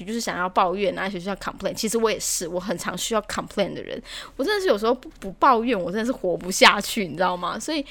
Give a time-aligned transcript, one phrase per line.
[0.00, 1.74] 去，就是想要抱怨啊，学校 complain。
[1.74, 4.02] 其实我也是，我很常需要 complain 的人。
[4.36, 7.58] 我真的是有时候不不抱怨，我真的是活不下去，你知道吗？
[7.58, 7.84] 所以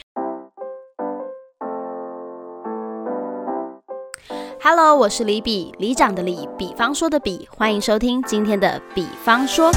[4.61, 9.71] ，Hello，我是李比，李长的李，比方说的比，欢迎收听今天的比方说。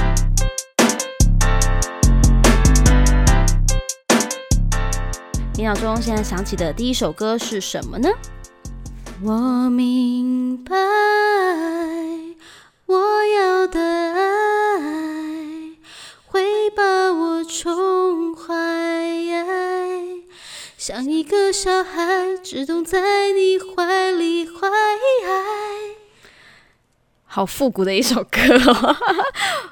[5.54, 8.08] 你脑中现在想起的第一首歌是什么呢？
[9.22, 10.74] 我明白，
[12.92, 14.20] 我要的爱
[16.26, 18.52] 会把我宠坏，
[20.76, 24.68] 像一个小孩只懂在你怀里怀。
[27.24, 28.40] 好复古的一首歌，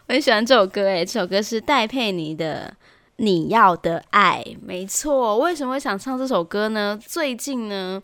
[0.09, 2.75] 我很喜欢这首歌诶，这首歌是戴佩妮的。
[3.17, 5.37] 你要的爱，没错。
[5.41, 6.99] 为什么会想唱这首歌呢？
[7.07, 8.03] 最近呢，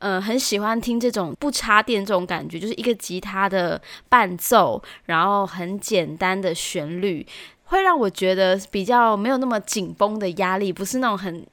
[0.00, 7.26] 呃，很喜欢听这种不插电这种感觉，就是一个吉他的伴奏，然后很简单的旋律，
[7.64, 11.46] 会让我觉得比较没有那么紧绷的压力，不是那种很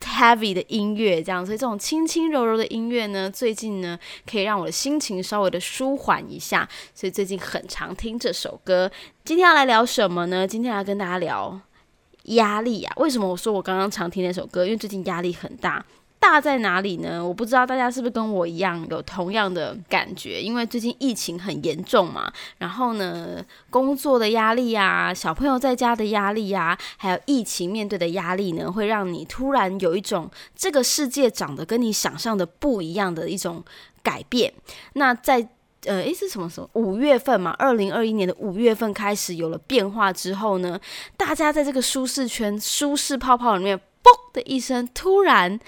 [0.00, 1.44] heavy 的音乐这样。
[1.44, 3.98] 所以这种轻轻柔柔的音乐呢，最近呢，
[4.30, 6.68] 可以让我的心情稍微的舒缓一下。
[6.94, 8.90] 所以最近很常听这首歌。
[9.24, 10.46] 今天要来聊什么呢？
[10.46, 11.60] 今天要跟大家聊。
[12.28, 12.92] 压力啊？
[12.96, 14.64] 为什么我说我刚刚常听那首歌？
[14.64, 15.84] 因为最近压力很大，
[16.26, 17.22] 大在哪里呢？
[17.22, 20.40] 我不知道大家是不是跟我一样有同样的感觉。
[20.40, 33.62] 因为最近疫情很严重嘛，然后呢，工作的压力啊，小朋友在家的压力啊，还有疫情面对的压力呢，会让你突然有一种这个世界长得跟你想象的不一样的一种
[34.02, 34.50] 改变。
[34.94, 35.46] 那在
[35.84, 36.70] 呃，诶，是什么时候？
[36.72, 40.80] 五月份嘛，二零二一年的五月份开始有了变化之后呢，
[41.18, 45.58] 大家在这个舒适圈、舒适泡泡里面，嘣的一声突然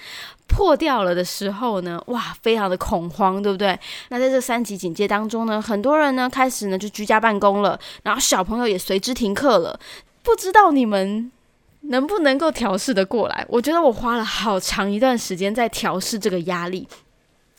[0.46, 3.76] 破掉了的时候呢，哇，非常的恐慌，对不对？
[4.10, 9.80] 那在这三级警戒当中呢，很多人呢开始呢就居家办公了，然后小朋友也随之停课了。
[10.22, 11.32] 不知道你们
[11.82, 13.44] 能不能够调试的过来？
[13.48, 16.86] 我觉得我花了好长一段时间在调试这个压力。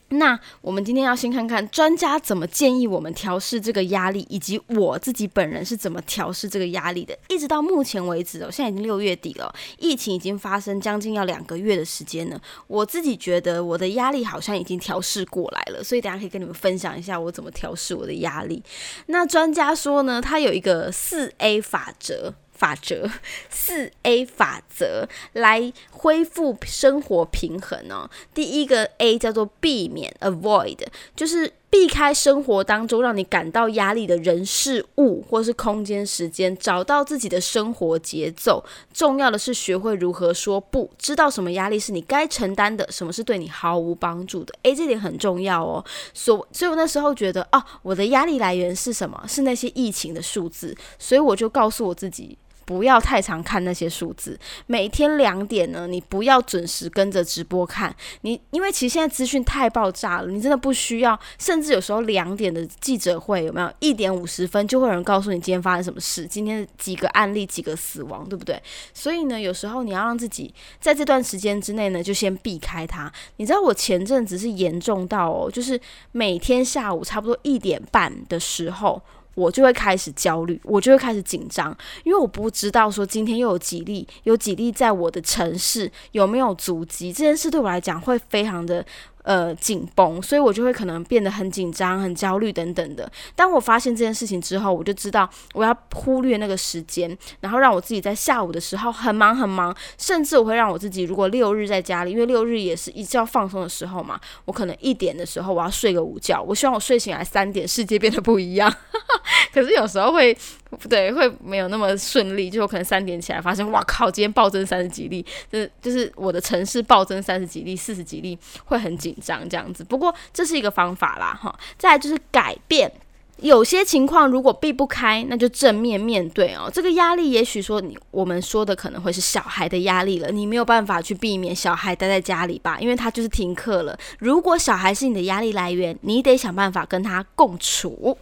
[0.09, 7.17] 那我们今天要先看看专家怎么建议我们调试这个压力，以及我自己本人是怎么调试这个压力的。
[7.27, 12.41] 一直到目前为止哦，现在已经六月底了，疫情已经发生将近要两个月的时间了。
[12.67, 18.63] 我自己觉得我的压力好像已经调试过来了，所以大家可以跟你们分享一下我怎么调试我的压力。
[19.07, 22.33] 那专家说呢，他有一个四 A 法则。
[22.57, 23.09] 法则
[23.49, 28.09] 四 A 法则来恢复生活平衡哦。
[28.33, 30.79] 第一个 A 叫做避免 （avoid），
[31.15, 38.63] 就是避开生活当中让你感到压力的人事物或是空间时间，找到自己的生活节奏。
[38.93, 44.53] 重要的是学会如何说不，知道什么压力是你该承担的，什么是对你毫无帮助的。
[44.63, 45.83] 诶，这点很重要哦。
[46.13, 49.21] 所所以我那时候觉得，哦，我的压力来源是什么？
[49.27, 50.75] 是那些疫情的数字。
[50.97, 52.37] 所以我就告诉我自己。
[52.67, 54.37] 不要太常看那些数字。
[54.65, 57.95] 每天两点呢，你不要准时跟着直播看。
[58.21, 61.17] 你因为其实现在资讯太爆炸了，你真的不需要。
[61.39, 63.73] 甚至有时候两点的记者会有没有？
[63.79, 68.61] 一点五十分就会有人告诉你今天发生什么事，今天几个案例，几个死亡，对不对？
[68.93, 73.09] 所以呢，有时候你要让自己在这段时间之内呢，就先避开它。
[73.37, 75.79] 你知道我前阵子是严重到哦，就是
[76.11, 79.01] 每天下午差不多一点半的时候。
[79.37, 88.83] 我就会开始焦虑，我就会开始紧张，因为我不知道说今天又有几例，有几例在我的城市有没有足迹，这件事对我来讲会非常的。
[89.27, 93.11] 呃，紧绷，所以我就会可能变得很紧张、很焦虑等等的。
[93.35, 108.73] 当我发现这件事情之后，我就知道我要忽略那个时间，然后让我自己在下午的时候很忙很忙，甚至我会让我自己，如果六日在家里，因为六日也是一觉放松的时候嘛，我可能一点的时候我要睡个午觉，我希望我睡醒来三点，世界变得不一样。
[109.53, 110.37] 可是有时候会。
[110.69, 119.83] 不对，会没有那么顺利，就有可能三点起来发现，哇靠，今天暴增三十几例，就是就是我的城市暴增三十几例、四十几例，会很紧张这样子。
[119.83, 121.53] 不过这是一个方法啦，哈。
[121.77, 122.91] 再来就是改变。
[123.39, 126.67] 有些情况如果避不开，那就正面面对哦。
[126.73, 133.95] 这个压力，也许说你我们说的可能会是小孩的压力了，你没有办法去避免小孩待在家里吧，因为他就是停课了。
[134.17, 138.17] 如果小孩是你的压力来源，你得想办法跟他共处。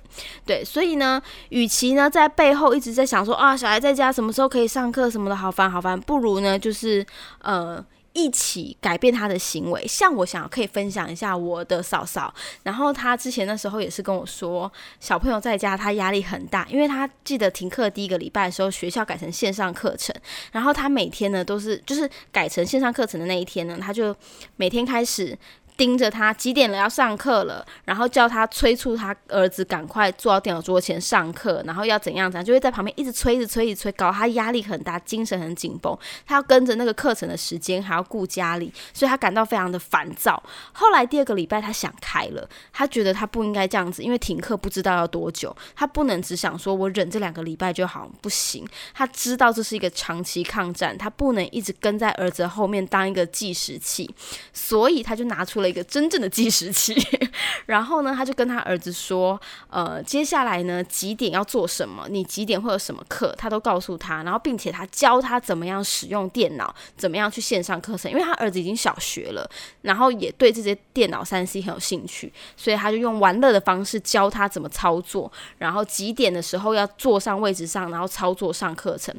[0.45, 7.05] 对，所以呢，与其呢在背后一直在想说啊，小孩在家什么时候可以上课什么的，好烦好烦，不如呢就是
[7.41, 7.81] 呃。
[8.15, 12.33] 一起改变他的行为，像我想可以分享一下我的嫂嫂，
[12.63, 14.71] 然后她之前那时候也是跟我说，
[15.01, 20.15] 小朋友在家他压力很大，因为他记得停课第一个礼拜的时候，学校改成线上课程，
[20.53, 24.15] 然后他每天呢都是就是改成线上课程的那一天呢，他就
[24.55, 25.37] 每天开始。
[25.77, 35.97] 盯着他几点了要上课了，然后叫他催促他儿子赶快坐到电脑桌前上课，然后要怎样怎样，就会在旁边一直催，一直催，一直催，搞他压力很大，精神很紧绷。
[36.25, 40.41] 他要跟着那个课程的时间，还要顾家里，所以他感到非常的烦躁。
[40.71, 48.65] 后来第二个礼拜，他想开了，他觉得他不应该这样子，因为停课不知道要多久，他不能只想说我忍这两个礼拜就好，不行。
[48.93, 54.09] 他知道这是一个长期抗战，他不能一直跟在儿子后面当一个计时器，
[54.53, 55.64] 所以他就拿出了。
[55.67, 56.95] 一个真正的计时器，
[57.65, 59.39] 然后呢，他就跟他儿子说，
[59.69, 69.49] 呃，接下来呢几点要做什么，你几点会有什么课，他都告诉他，然后并且他教他怎么样使用电脑，怎么样去线上课程，因为他儿子已经小学了，
[69.81, 79.15] 然后也对这些电脑三 C 很有兴趣，所以他就用玩乐的方式教他怎么操作，然后几点的时候要坐上位置上，然后操作上课程。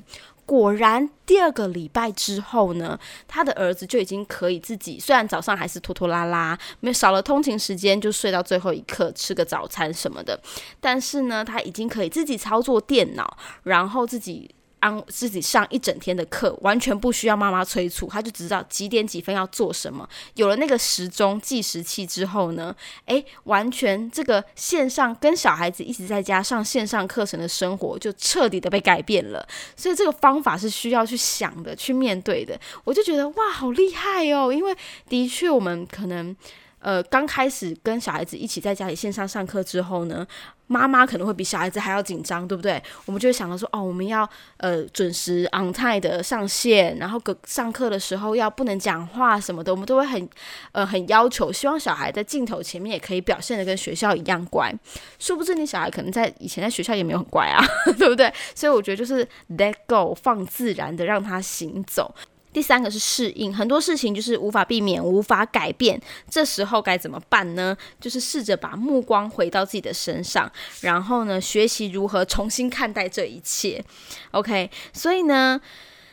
[0.46, 2.98] 果然，第二个礼拜之后呢，
[3.28, 10.40] 他的儿子就已经可以自己，虽然早上还是拖拖拉拉，没有少了通勤时间，就睡到最后一刻，吃个早餐什么的，
[10.81, 14.55] 但是呢，他已经可以自己操作电脑，然后自己。
[14.81, 20.08] 安自己上一整天的课，完全不需要妈妈催促，他就知道几点几分要做什么。
[20.34, 22.75] 有了那个时钟计时器之后呢，
[23.06, 29.46] 诶，完全这个线上跟小孩子一起在家上线上课程的生活就彻底的被改变了。
[29.76, 32.58] 所以这个方法是需要去想的，去面对的。
[32.84, 34.52] 我就觉得哇，好厉害哦！
[34.52, 34.76] 因为
[35.08, 36.37] 的确，我们可能。
[36.86, 40.24] 呃，刚开始跟小孩子一起在家里线上上课之后呢，
[40.68, 42.80] 妈妈可能会比小孩子还要紧张，对不对？
[43.06, 44.28] 我们就会想到说，哦，我们要
[44.58, 50.28] 呃准时 on time 的上线，然后个上课的时候要不能讲话什么的，我们都会很
[50.70, 54.72] 呃很要求，希望小孩在镜头前面也可以表现的跟学校一样乖。
[55.18, 57.60] 殊不知你小孩可能在以前在学校也没有很乖啊，
[57.98, 58.32] 对不对？
[58.54, 59.28] 所以我觉得就是
[59.58, 62.14] let go，放自然的让他行走。
[62.56, 66.00] 第三个是适应，很多事情就是无法避免、无法改变，
[66.30, 67.76] 这时候该怎么办呢？
[68.00, 70.50] 就是试着把目光回到自己的身上，
[70.80, 73.84] 然后呢，学习如何重新看待这一切。
[74.30, 75.60] OK，所以呢，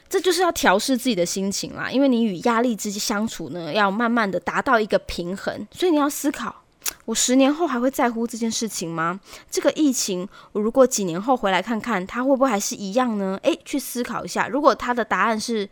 [0.09, 6.53] 这就是要调试自己的心情啦，因为你与压力之间相处呢，要慢慢的达到一个平衡，所以你要思考：
[7.05, 9.17] 我十年后还会在乎这件事情吗？
[9.49, 13.39] 这个疫情，我如果几年后回来看看，它会不会还是一样呢？
[13.43, 15.69] 诶，去思考一下，如果它的答案是。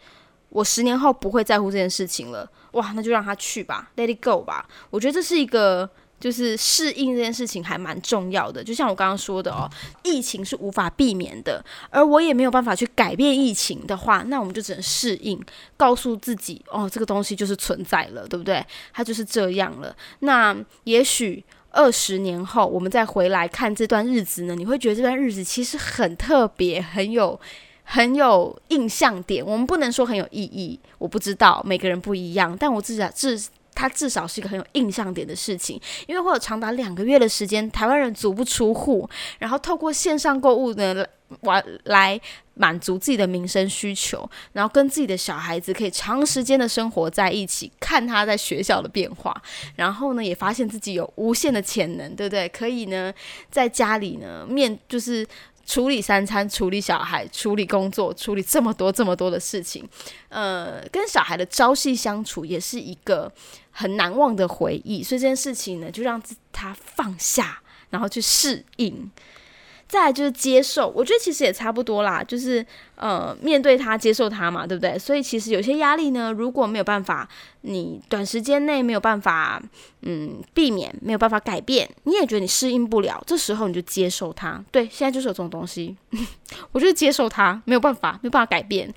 [0.51, 4.67] 我十年后不会在乎这件事情了，哇，那就让他去吧，Let it go 吧。
[4.89, 5.89] 我觉得这是一个，
[6.19, 8.61] 就是适应这件事情还蛮重要的。
[8.61, 9.69] 就像我刚刚说的哦，
[10.03, 15.41] 疫情是无法避免的，而我也没有办法去改变疫情的话，那我们就只能适应，
[15.77, 18.63] 告诉自己哦，这个东西就是存在了，对不对？
[18.91, 19.95] 它就是这样了。
[20.19, 27.39] 那也许二十年后我们再回来看这段日子呢，你会觉得这段日子其实很特别，很有。
[27.83, 33.39] 很有印象点，我们不能说很有意义，我不知道每个人不一样，但我至少至
[33.73, 41.05] 它至少是一个很有印象点的事情，因为会有长达两个月的时间，台湾人足不出户，然后透过线上购物呢，
[41.41, 42.19] 完来
[42.53, 49.41] 满足自己的民生需求，然后跟自己的小孩子可以长时间的生活在一起，看他在学校的变化，
[49.75, 52.47] 然后呢，也发现自己有无限的潜能，对不对？
[52.49, 53.11] 可以呢，
[53.49, 55.25] 在家里呢面就是。
[55.71, 59.87] 处理三餐，处理小孩，处理工作，处理这么多这么多的事情，
[60.27, 63.31] 呃，跟小孩的朝夕相处也是一个
[63.71, 65.01] 很难忘的回忆。
[65.01, 66.21] 所以这件事情呢，就让
[66.51, 69.09] 他放下，然后去适应。
[69.91, 74.97] 再来就是接受，我觉得其实也差不多啦，就是呃面对他，接受他嘛，对不对？
[74.97, 77.27] 所以其实有些压力呢，如果没有办法，
[77.63, 79.61] 你短时间内没有办法，
[80.03, 84.63] 嗯，避免，没有办法改变，你也觉得你适应不了，这时候你就接受它。
[84.71, 85.97] 对，现在就是有这种东西，
[86.71, 88.89] 我就接受它，没有办法，没有办法改变。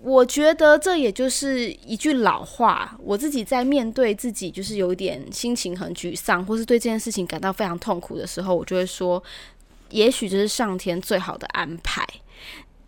[0.00, 9.20] 我觉得这也就是一句老话，我自己在面对自己就是有一点心情很沮丧，或是对这件事情感到非常痛苦的时候，我就会说。
[9.90, 12.06] 也许这是上天最好的安排。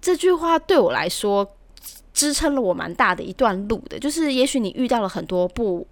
[0.00, 1.56] 这句话对我来说
[2.14, 3.98] 支撑了我蛮大的一段路的。
[3.98, 5.86] 就是也许你遇到了很多不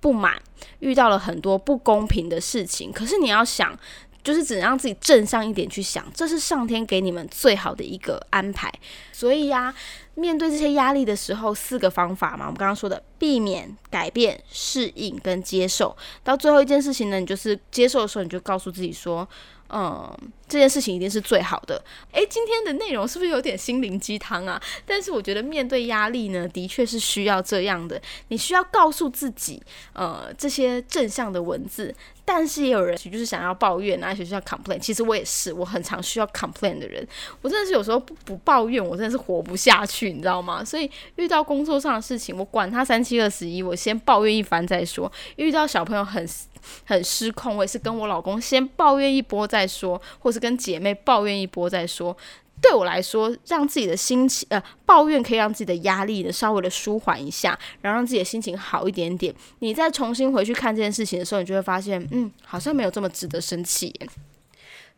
[0.00, 0.40] 不满，
[0.80, 3.76] 遇到了很多不公平的事情，可是你要想，
[4.22, 8.72] 就是只能让自己正向一点去想，这是上天给你们最好的一个安排。
[9.12, 9.74] 所以呀，
[10.14, 15.96] 面对这些压力的时候，四个方法嘛，我们刚刚说的避免、改变、适应跟接受。
[16.22, 19.28] 到最后一件事情呢，你就是接受的时候，你就告诉自己说。
[19.68, 21.82] 嗯，这件事情一定是最好的。
[22.12, 24.60] 诶，今天的内容是不是有点心灵鸡汤啊？
[24.86, 28.00] 但是我觉得面对压力呢，的确是需要这样的。
[28.28, 29.62] 你需要告诉自己，
[29.92, 31.94] 呃，这些正向的文字。
[32.24, 34.78] 但是也有人就是想要抱怨啊，学校 complain。
[34.78, 37.02] 其实我也是，我很常需要 complain 的人。
[37.40, 40.62] 我真的是有时候不不抱怨，我真的是活不下去，你知道吗？
[40.62, 45.10] 所以遇到工作上的事情，我管他三七二十一，我先抱怨一番再说。
[45.36, 46.28] 遇到小朋友很
[46.84, 52.16] 很失控，我也是跟我老公先抱怨一波再说，或是跟姐妹抱怨一波再说。
[52.60, 59.32] 对我来说，让自己的心情呃抱怨可以让自己的压力呢稍微的舒缓一下，然后让自己的心情好一点点。
[59.60, 63.94] 你再重新回去看这件事情的时候，你就会发现，嗯，好像没有这么值得生气。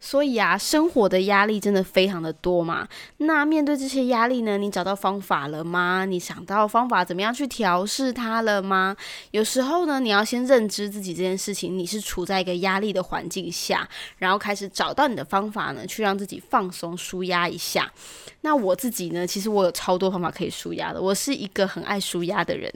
[0.01, 2.89] 所以啊，生活的压力真的非常的多嘛。
[3.19, 6.07] 那面对这些压力呢，你找到方法了吗？
[6.07, 8.97] 你想到方法怎么样去调试它了吗？
[9.31, 17.93] 有时候呢，你要先认知自己这件事情，你是处在一个压力的环境下，然后开始找到你的方法呢，去让自己放松、舒压一下。
[18.41, 21.01] 那我自己呢，其实我有超多方法可以舒压的。
[21.03, 22.73] 我是一个很爱舒压的人，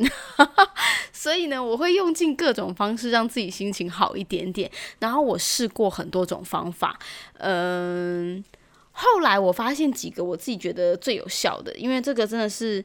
[1.10, 4.70] 所以呢，我会用尽各种方式让自己心情好一点点。
[4.98, 6.98] 然后我试过很多种方法。
[7.38, 8.42] 嗯，
[8.92, 12.84] 后来我发现几个我自己觉得最有效的，因为这个真的是，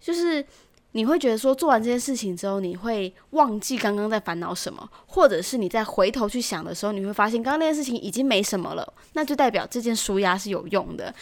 [0.00, 0.44] 就是
[0.92, 11.14] 你会觉得说做完这件事情之后，你会忘记刚刚在烦恼什么，或者是你在回头去想的时候，你会发现刚刚那件事情已经没什么了，那就代表这件舒压是有用的。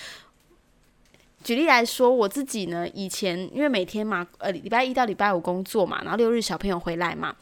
[1.42, 7.35] 举例来说，我自己呢，以前因为每天嘛，呃，礼拜一到礼拜五工作嘛，然后六日小朋友回来嘛，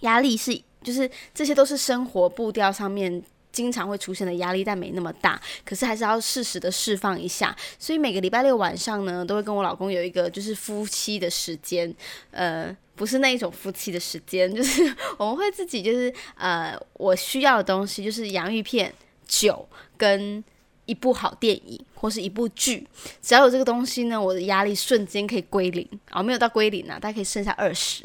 [0.00, 3.22] 压力是就是这些都是生活步调上面。
[3.52, 7.54] 经常会出现的压力，但没那么大，可是还是要适时的释放一下。
[7.78, 11.94] 所以每个礼拜六晚上呢，都会跟我老公有一个就是夫妻的时间，
[12.30, 14.82] 呃，不是那一种夫妻的时间， 就是
[15.18, 18.92] 我们会自己就是呃，我需要的东西就是洋芋片、
[19.26, 20.42] 酒跟
[20.86, 21.84] 一部好电影。
[22.02, 22.84] 或是一部剧，
[23.22, 28.02] 只要有这个东西呢，我的压力瞬间可以归零啊，没有到归零啊，大概可以剩下二十，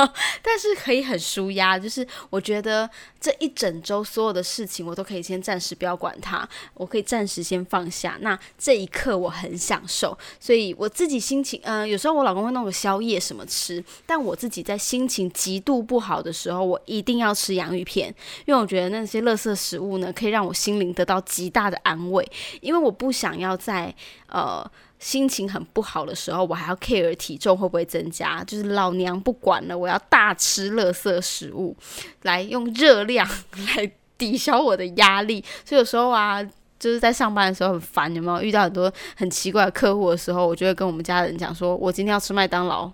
[0.44, 1.78] 但是可以很舒压。
[1.78, 2.88] 就是我觉得
[3.18, 8.18] 这一整周所有的事情，我都可以先暂时不要管它，我可以暂时先放下。
[8.20, 18.14] 那这一刻我很享受，所以我自己心情，嗯，有时候我老公会弄个宵夜什么吃，但我自己在心情极度不好的时候，我一定要吃洋芋片，
[18.44, 23.37] 因为我觉得那些垃圾食物呢，可以让我心灵得到极大的安慰，因为我不想。
[23.38, 23.94] 要在
[24.26, 24.64] 呃
[24.98, 31.76] 心情很不好的时候，我还要 care 体重会不会增加，就是老娘不管了，我要大吃垃圾食物，
[32.22, 33.26] 来用热量
[33.76, 35.44] 来抵消我的压力。
[35.64, 36.42] 所以有时候啊，
[36.78, 42.90] 就是在上班的时候很烦，有没有遇到很多很奇怪的客户的时候，我就会跟我们家人讲说，我今天要吃麦当劳。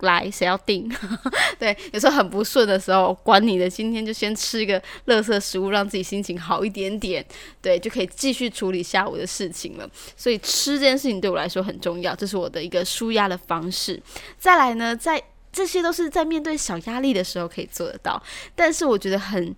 [0.00, 0.90] 来，谁要订？
[1.58, 7.24] 对，有时候很不顺的时候，管你的，今天就先吃一个垃圾食物，让自己心情好一点点，
[7.62, 9.88] 对，就可以继续处理下午的事情了。
[10.16, 14.02] 所以吃这件事情对我来说很重要，这是我的一个舒压的方式。
[14.38, 15.22] 再来呢，在
[15.52, 18.22] 这些都是在面对小压力的时候可以做得到，
[18.54, 19.54] 但是我觉得很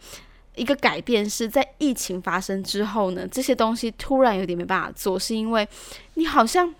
[0.54, 5.66] 一个改变是在疫情发生之后呢，这些东西突然有点没办法做，是因为
[6.14, 6.74] 你好像。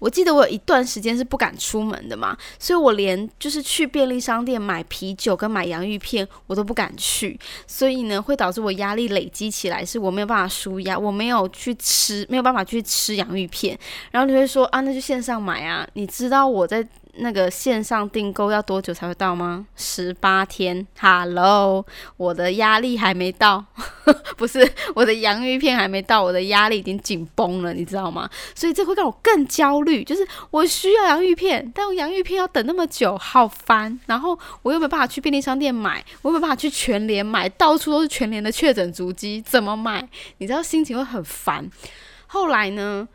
[0.00, 7.38] 我记得我有一段时间是不敢出门的嘛，所以我连就是去便利商店买啤酒跟买洋芋片我都不敢去，
[7.68, 13.78] 所以呢会导致我压力累积起来，是我没有办法舒压，我没有去吃，没有办法去吃洋芋片，
[14.10, 16.84] 然后你会说啊，那就线上买啊，你知道我在。
[17.20, 19.66] 那个线上订购要多久才会到吗？
[19.76, 20.86] 十八天。
[20.98, 21.84] Hello，
[22.16, 23.64] 我的压力还没到，
[24.36, 28.28] 不是我的洋芋片还没到，我的压力已经紧绷了，你知道吗？
[28.54, 30.02] 所以这会让我更焦虑。
[30.02, 33.98] 就是我需要洋芋片，但我洋芋片要等那么久，好烦。
[34.06, 40.08] 然后我又没办法去便利商店买，我又没办法去全联买，到处都是全联的确诊足迹，怎么买？
[40.38, 41.70] 你知道心情会很烦。
[42.26, 43.06] 后来呢，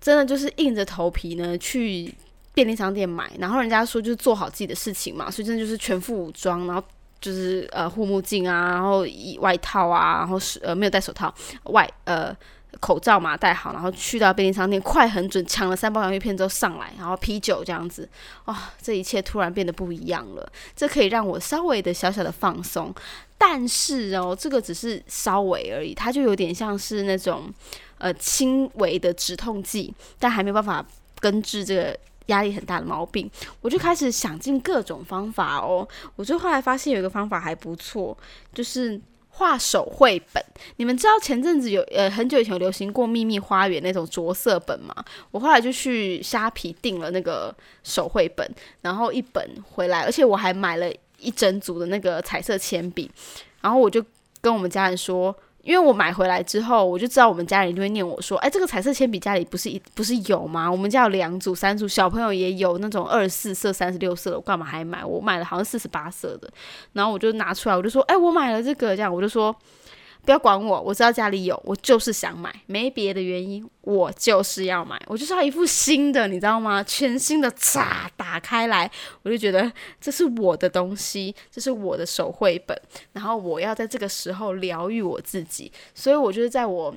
[0.00, 2.14] 真的就是硬着头皮呢去。
[2.56, 6.82] 便利商店买，然后人家说就是做好自己的事情嘛，所以真的就是全副武装，然后
[7.20, 9.04] 就是呃护目镜啊，然后
[9.40, 11.30] 外套啊，然后是呃没有戴手套，
[11.64, 12.34] 外呃
[12.80, 18.08] 口罩嘛戴好，然后去到便利商店，快很准抢了三包洋芋片之后上来，然后啤酒这样子，
[18.46, 22.90] 哇，这一切突然变得不一样了，这可以让我稍微的小小的放松，
[23.36, 27.52] 但是哦，这个只是稍微而已，它就有点像是那种
[27.98, 30.82] 呃轻微的止痛剂，但还没有办法
[31.20, 31.98] 根治这个。
[32.26, 33.30] 压力很大的毛病，
[33.60, 35.86] 我就开始想尽各种方法哦。
[36.16, 38.16] 我就后来发现有一个方法还不错，
[38.52, 40.44] 就是画手绘本。
[40.76, 44.94] 你们知道前阵子有呃很久以前流行过秘密花园那种着色本吗？
[45.30, 48.48] 我后来就去虾皮订了那个手绘本，
[48.80, 53.10] 然后一本回来，而且我还买了一整组的那个彩色铅笔。
[53.60, 54.04] 然后我就
[54.40, 55.36] 跟我们家人说。
[55.66, 60.70] 因为我买回来之后，我就知道我们家人就会念我说：“哎，这个彩色铅笔家里不是一不是有吗？
[60.70, 65.04] 我们家有两组、三组，小朋友也有那种二十四色、三十六色的，我干嘛还买？
[65.04, 66.48] 我买了好像四十八色的，
[66.92, 69.54] 然后我就拿出来，我就说：哎，我买了这个，这样我就说。”
[70.26, 76.82] 不要管我，我知道家里有，我就是想买，没别的原因，我就是要买，我就是要一副新的，你知道吗？
[76.82, 78.90] 全新的，嚓，打开来，
[79.22, 82.76] 我就觉得这是我的东西，这是我的手绘本，
[83.12, 86.94] 然后我要在这个时候疗愈我自己，所以我就是在我。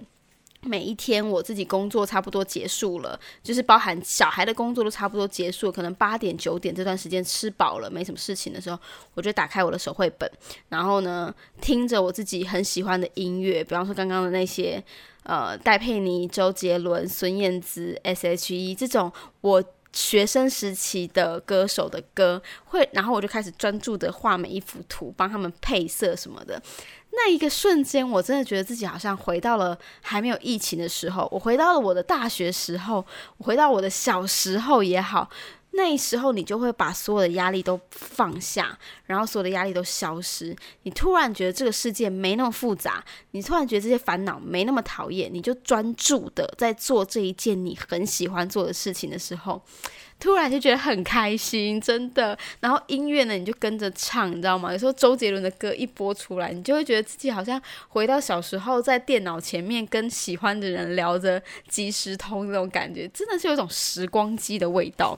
[0.62, 8.78] 每一天我自己工作差不多结束了，就是包含小孩的工作都差不多结束，可能八点九点这段时间吃饱了没什么事情的时候，
[9.14, 10.30] 我就打开我的手绘本，
[10.68, 14.84] 然后呢听着我自己很喜欢的音乐，比方说刚刚的那些
[15.24, 19.12] 呃戴佩妮、周杰伦、孙燕姿、S.H.E 这种
[19.42, 26.62] 我学生时期的歌手的歌，会然后我就开始专注的画每一幅图，帮他们配色什么的。
[27.12, 33.06] 那一个瞬间，我真的觉得自己好像回到了还没有疫情的时候，我回到了我的大学时候，
[33.38, 35.30] 我回到我的小时候也好。
[35.74, 38.76] 那时候你就会把所有的压力都放下，
[39.06, 40.54] 然后所有的压力都消失。
[40.82, 49.62] 你突然觉得这个世界没那么复杂，你突然觉得这些烦恼没那么讨厌，你就专注的在做这一件你很喜欢做的事情的时候。
[50.20, 52.38] 突然就觉得很开心，真的。
[52.60, 54.72] 然后音乐呢，你就跟着唱，你知道吗？
[54.72, 65.18] 有时候周杰伦的歌一播出来，你就会觉得自己好像回到小时候，在电脑前面跟喜欢的人聊着即时通那种感觉，真的是有一种时光机的味道。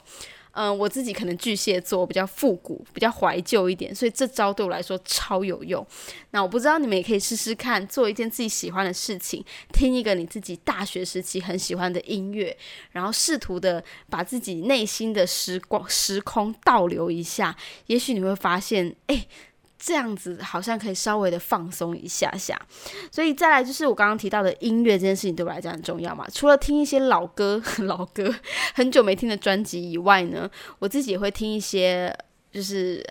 [0.54, 5.86] 嗯，我自己可能巨蟹座比较复古，比较怀旧一点，所以这招对我来说超有用。
[6.32, 12.58] 那我不知道你们也可以试试看，做一件自己喜欢的事情，听一个你自己大学时期很喜欢的音乐，
[12.92, 17.56] 然后试图的把自己内心的时光时空倒流一下，
[17.88, 19.26] 也许你会发现，哎。
[19.84, 22.56] 这样子好像可以稍微的放松一下下，
[23.12, 26.28] 所以再来就是我刚刚提到的音乐这件事情对我来讲很重要嘛。
[26.32, 28.32] 除了听一些老歌、 老歌
[28.76, 30.48] 很久没听的专辑以外呢，
[30.78, 32.16] 我自己也会听一些
[32.52, 33.04] 就是。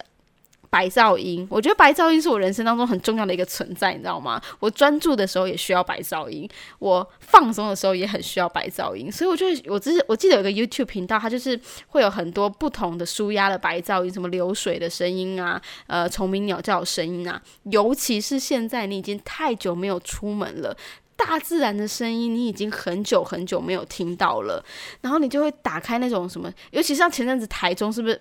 [0.70, 4.40] 白噪音，我觉得白噪音是我人生当中很重要的一个存在，你知道吗？
[4.60, 6.48] 我专注的时候也需要白噪音，
[6.78, 20.76] 我放松的时候也很需要白噪音，所以我就我之我记得有个 YouTube 频道，它就是会有很多不同的舒压的白噪音，什么流水的声音啊，呃，虫鸣鸟叫的声音啊，尤其是现在你已经太久没有出门了，
[21.16, 24.64] 大自然的声音你已经很久很久没有听到了，
[25.00, 28.20] 然后你就会打开那种什么，尤其像前阵子台中是不是？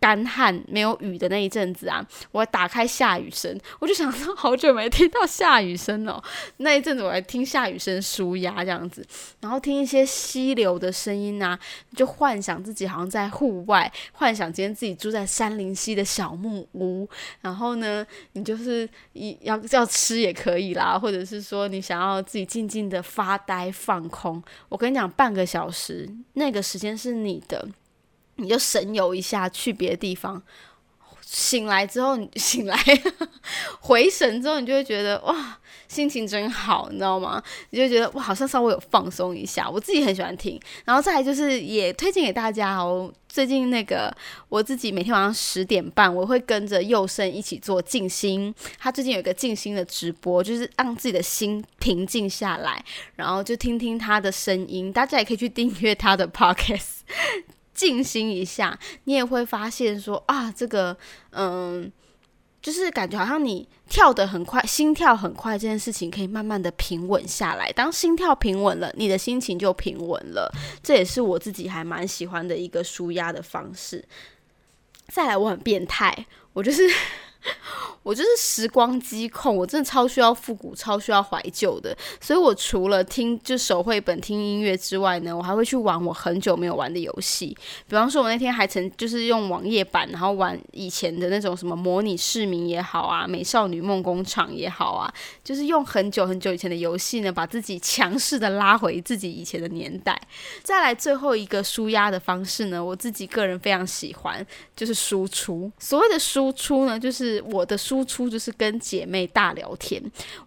[0.00, 6.22] 干旱没有雨的那一阵子啊，我打开下雨声，我就想说好久没听到下雨声了。
[6.56, 9.06] 那一阵子我还听下雨声舒压这样子，
[9.40, 11.58] 然后听一些溪流的声音啊，
[11.94, 17.06] 就幻想自己好像在户外，幻想今天自己住在山林溪的小木屋。
[17.42, 24.42] 然后呢，你就是一要要吃也可以啦，或者是说你想要自己静静的发呆放空。
[24.70, 27.68] 我跟你讲，半个小时那个时间是你的。
[28.40, 30.42] 你就神游一下，去别的地方。
[31.22, 32.76] 醒来之后，你 醒来
[33.78, 37.40] 回神之后，你就会觉得哇，心情真好，你知道吗？
[37.70, 39.70] 你就觉得哇，好像稍微有放松一下。
[39.70, 43.12] 我自己很喜欢听，然后再来就是也推荐给大家哦。
[43.28, 44.12] 最近那个
[44.48, 48.52] 我自己每天晚上十点半，我会跟着佑生一起做静心。
[48.76, 54.92] 他最近有一个静心的直播，就是让自己的心平静下来，然后就听听他的声音。
[54.92, 57.02] 大家也可以去订阅他的 podcast。
[57.80, 60.94] 静心一下，你也会发现说啊，这个
[61.30, 61.90] 嗯，
[62.60, 67.72] 就是感觉好像你跳得很快，心跳很快，这件事情可以慢慢的平稳下来。
[67.72, 70.52] 当心跳平稳了，你的心情就平稳了。
[70.82, 74.04] 这也是我自己还蛮喜欢的一个舒压的方式。
[75.08, 76.82] 再来，我很变态，我就是。
[78.02, 81.96] 我就是时光机控，我真的超需要复古，超需要怀旧的。
[82.20, 87.56] 所以我除了听就手绘本、听音乐之外呢，我还会去玩我很久没有玩的游戏。
[87.86, 95.12] 比方说，我那天还曾就是用网页版，然后玩以前的那种什么模拟市民也好啊，美少女梦工厂也好啊，
[95.44, 100.18] 就是用很久很久以前的游戏呢，把自己强势的拉回自己以前的年代。
[100.62, 105.70] 再来最后一个舒压的方式呢，我自己个人非常喜欢，就是输出。
[105.78, 107.80] 所谓的输出呢，就是我的。
[107.80, 110.00] 输出就是跟姐妹大聊天。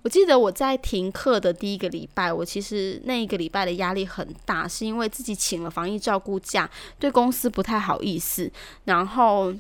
[0.04, 6.70] 我记得我在停课的第一个礼拜，我其实那一个礼拜的压力很大，是因为自己请了防疫照顾假，
[7.00, 8.50] 对公司不太好意思。
[8.86, 9.52] 然后，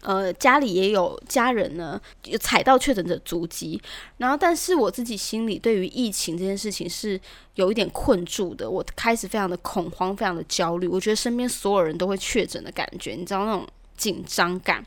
[0.00, 3.80] 呃，家里也有家人呢，有踩到确诊者足迹。
[4.16, 7.20] 然后，但是我自己心里对于疫情这件事情是
[7.54, 8.68] 有一点困住的。
[8.68, 10.88] 我开始非常的恐慌，非常的焦虑。
[10.88, 14.84] 我觉得身边所有人都会确诊的感觉，你知道那种紧张感。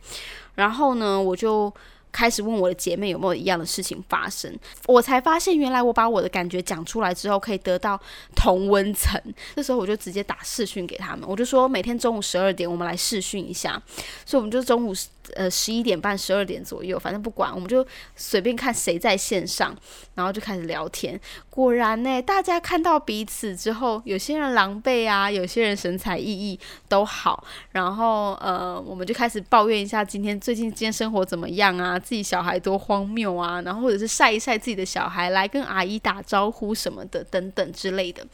[0.56, 1.74] 然后呢，我就。
[2.12, 8.00] 开始问我的姐妹有没有一样的事情发生，我才发现原来我把我的感觉讲出来之后，可以得到
[8.36, 9.22] 同温层。
[9.56, 13.82] 这时候我就直接打视讯给他们，我就说每天中午十二点我们来视讯一下，
[14.26, 14.94] 所以我们就中午。
[15.36, 19.76] 呃，十一点半、十二点左右，反正不管，我们就随便看谁在线上，
[20.16, 21.20] 然后就开始聊天。
[21.50, 27.44] 果然呢，大家看到彼此之后，有些人狼狈啊，有些人神采奕奕，都好。
[27.74, 38.26] 然后呃，我们就开始抱怨一下今天最近今天生活怎么样啊，自己小孩多荒谬啊，然后或者是晒一晒自己的小孩，来跟阿姨打招呼什么的等等之类的。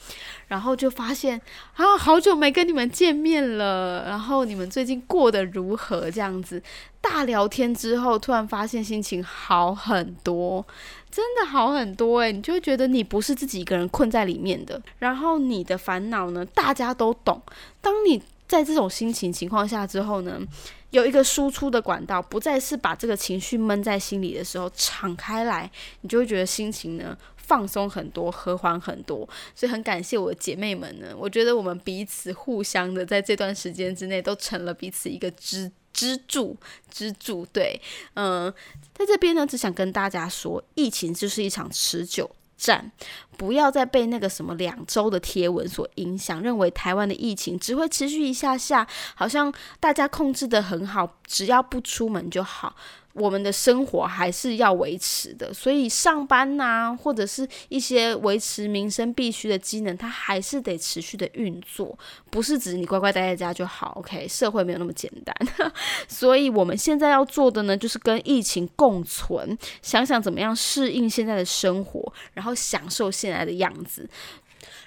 [0.48, 1.42] 然后就发现
[1.74, 6.12] 啊，好久没跟你们见面了，然后你们最近过得如何？
[6.12, 6.62] 这样子
[7.02, 10.64] 大聊天之后，突然发现心情好很多，
[11.10, 17.42] 真的好很多诶，你就会觉得你不是自己一个人困在里面的，然后你的烦恼呢，大家都懂。
[17.82, 20.40] 当你在这种心情情况下之后呢，
[20.94, 25.70] 有一个输出的管道，不再是把这个情绪闷在心里的时候，敞开来，
[26.02, 27.18] 你就会觉得心情呢。
[27.36, 31.08] 放松很多，和缓很多，所以很感谢我的姐妹们呢。
[31.18, 36.56] 我觉得我们彼此互相的，在这段时间之内，都成了彼此一个支支柱
[36.90, 37.46] 支柱。
[37.52, 37.80] 对，
[38.14, 38.52] 嗯，
[38.94, 42.90] 在这边呢，只想跟大家说，疫情就是一场持久战，
[43.38, 52.74] 不要再被那个什么两周的贴文所影响，认为台湾的疫情只会持续一下下，好像大家控制的很好，只要不出门就好。
[53.14, 61.98] 我们的生活还是要维持的，所以上班呐，或者是一些维持民生必须的机能，它还是得持续的运作，
[62.30, 63.94] 不是指你乖乖待在家就好。
[64.00, 65.36] OK，社会没有那么简单，
[66.08, 74.10] 所以我们现在要做的呢，就是跟疫情共存，想想怎么样适应现在的生活，然后享受现在的样子。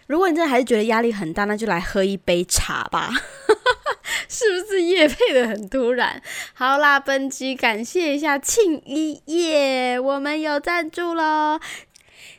[0.06, 3.10] 如果你真的还是觉得压力很大，那就来喝一杯茶吧。
[4.28, 6.20] 是不是夜配的很突然？
[6.54, 11.60] 好啦，本期感谢一下庆一夜，我们有赞助喽。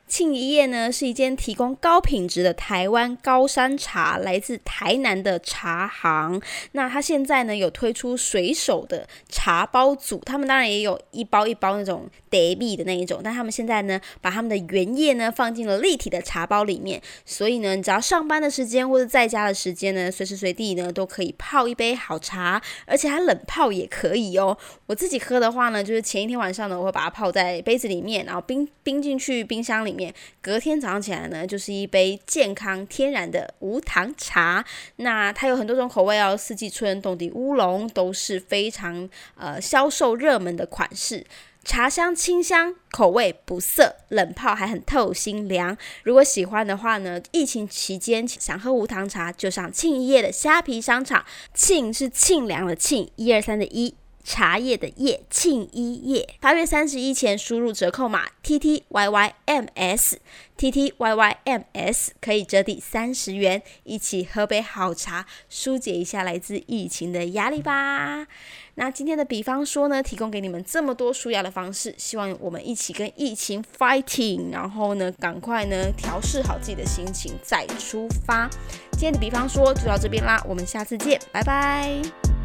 [0.08, 6.42] 庆一叶呢是一间提供高品质的台湾高山茶，来自台南的茶行。
[6.72, 24.58] 那他现在呢有推出水手的茶包组，他们当然也有一包一包那种叠币的那一种，但他们现在呢把他们的原液呢放进了立体的茶包里面，所以呢只要上班的时间或者在家的时间呢，随时随地呢都可以泡一杯好茶，而且它冷泡也可以哦。
[24.86, 29.97] 我自己喝的话呢，就是前一天晚上呢我会把它泡在杯子里面，然后冰冰进去冰箱里。
[29.98, 34.64] 面隔天早上起来呢，就是一杯健康天然的无糖茶。
[34.98, 41.26] 那它有很多种口味哦，四季春、冻地乌龙都是非常呃销售热门的款式。
[41.64, 45.78] 茶香清香，口味不涩，冷泡还很透心凉。
[46.04, 51.26] 如果喜欢的话呢，疫情期间想喝无糖茶，就上庆一叶的虾皮商场。
[51.54, 53.94] 庆是庆凉的庆，一二三的一。
[54.28, 60.20] 茶叶的叶，庆一叶，八月三十一前输入折扣码 T T Y Y M S
[60.58, 68.28] T T Y Y M S 可以折抵三十元，一起喝杯好茶，疏解一下来自疫情的压力吧。
[68.76, 78.50] 那今天的比方说呢，提供给你们这么多舒压的方式，希望我们一起跟疫情 fighting，然后呢，赶快呢调试好自己的心情再出发。
[78.92, 82.37] 今天的比方说就到这边啦，我们下次见，拜拜。